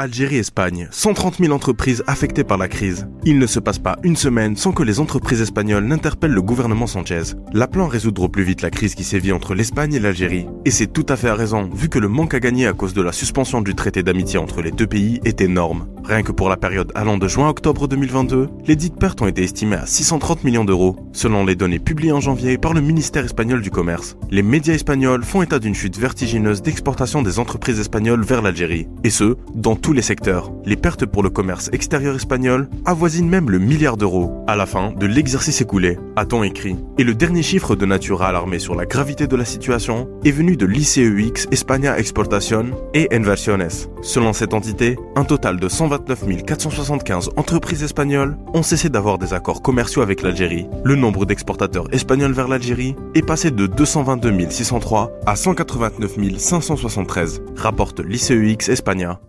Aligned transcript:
Algérie-Espagne, 0.00 0.88
130 0.90 1.40
000 1.40 1.52
entreprises 1.52 2.02
affectées 2.06 2.42
par 2.42 2.56
la 2.56 2.68
crise. 2.68 3.06
Il 3.26 3.38
ne 3.38 3.46
se 3.46 3.60
passe 3.60 3.78
pas 3.78 3.98
une 4.02 4.16
semaine 4.16 4.56
sans 4.56 4.72
que 4.72 4.82
les 4.82 4.98
entreprises 4.98 5.42
espagnoles 5.42 5.84
n'interpellent 5.84 6.32
le 6.32 6.40
gouvernement 6.40 6.86
Sanchez, 6.86 7.34
l'appelant 7.52 7.84
à 7.84 7.90
résoudre 7.90 8.22
au 8.22 8.28
plus 8.30 8.42
vite 8.42 8.62
la 8.62 8.70
crise 8.70 8.94
qui 8.94 9.04
sévit 9.04 9.30
entre 9.30 9.54
l'Espagne 9.54 9.92
et 9.92 9.98
l'Algérie. 9.98 10.46
Et 10.64 10.70
c'est 10.70 10.86
tout 10.86 11.04
à 11.10 11.16
fait 11.16 11.28
à 11.28 11.34
raison, 11.34 11.68
vu 11.74 11.90
que 11.90 11.98
le 11.98 12.08
manque 12.08 12.32
à 12.32 12.40
gagner 12.40 12.66
à 12.66 12.72
cause 12.72 12.94
de 12.94 13.02
la 13.02 13.12
suspension 13.12 13.60
du 13.60 13.74
traité 13.74 14.02
d'amitié 14.02 14.38
entre 14.38 14.62
les 14.62 14.70
deux 14.70 14.86
pays 14.86 15.20
est 15.26 15.42
énorme. 15.42 15.86
Rien 16.04 16.22
que 16.22 16.32
pour 16.32 16.48
la 16.48 16.56
période 16.56 16.92
allant 16.94 17.18
de 17.18 17.28
juin 17.28 17.46
à 17.46 17.50
octobre 17.50 17.86
2022, 17.86 18.48
les 18.66 18.76
dites 18.76 18.96
pertes 18.96 19.22
ont 19.22 19.26
été 19.26 19.42
estimées 19.42 19.76
à 19.76 19.86
630 19.86 20.44
millions 20.44 20.64
d'euros, 20.64 20.96
selon 21.12 21.44
les 21.44 21.56
données 21.56 21.78
publiées 21.78 22.12
en 22.12 22.20
janvier 22.20 22.58
par 22.58 22.72
le 22.72 22.80
ministère 22.80 23.24
espagnol 23.24 23.60
du 23.60 23.70
Commerce. 23.70 24.16
Les 24.30 24.42
médias 24.42 24.74
espagnols 24.74 25.24
font 25.24 25.42
état 25.42 25.58
d'une 25.58 25.74
chute 25.74 25.98
vertigineuse 25.98 26.62
d'exportation 26.62 27.22
des 27.22 27.38
entreprises 27.38 27.78
espagnoles 27.80 28.22
vers 28.22 28.42
l'Algérie, 28.42 28.88
et 29.04 29.10
ce, 29.10 29.36
dans 29.54 29.76
tout 29.76 29.92
les 29.92 30.02
secteurs. 30.02 30.50
Les 30.64 30.76
pertes 30.76 31.06
pour 31.06 31.22
le 31.22 31.30
commerce 31.30 31.70
extérieur 31.72 32.16
espagnol 32.16 32.68
avoisinent 32.84 33.28
même 33.28 33.50
le 33.50 33.58
milliard 33.58 33.96
d'euros 33.96 34.44
à 34.46 34.56
la 34.56 34.66
fin 34.66 34.92
de 34.92 35.06
l'exercice 35.06 35.60
écoulé, 35.60 35.98
a-t-on 36.16 36.42
écrit. 36.42 36.76
Et 36.98 37.04
le 37.04 37.14
dernier 37.14 37.42
chiffre 37.42 37.76
de 37.76 37.86
nature 37.86 38.22
à 38.22 38.28
alarmer 38.28 38.58
sur 38.58 38.74
la 38.74 38.86
gravité 38.86 39.26
de 39.26 39.36
la 39.36 39.44
situation 39.44 40.08
est 40.24 40.30
venu 40.30 40.56
de 40.56 40.66
l'ICEX 40.66 41.46
España 41.50 41.98
Exportación 41.98 42.72
et 42.94 43.08
Inversiones. 43.14 43.68
Selon 44.02 44.32
cette 44.32 44.54
entité, 44.54 44.96
un 45.16 45.24
total 45.24 45.60
de 45.60 45.68
129 45.90 46.44
475 46.44 47.30
entreprises 47.36 47.82
espagnoles 47.82 48.36
ont 48.54 48.62
cessé 48.62 48.88
d'avoir 48.88 49.18
des 49.18 49.34
accords 49.34 49.60
commerciaux 49.60 50.02
avec 50.02 50.22
l'Algérie. 50.22 50.68
Le 50.84 50.94
nombre 50.94 51.26
d'exportateurs 51.26 51.92
espagnols 51.92 52.32
vers 52.32 52.46
l'Algérie 52.46 52.94
est 53.16 53.26
passé 53.26 53.50
de 53.50 53.66
222 53.66 54.50
603 54.50 55.10
à 55.26 55.34
189 55.34 56.38
573, 56.38 57.42
rapporte 57.56 58.00
l'ICEX 58.00 58.68
España. 58.68 59.20